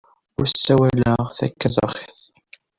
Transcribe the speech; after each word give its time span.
Ur 0.39 0.45
ssawaleɣ 0.49 1.19
takazaxit. 1.37 2.19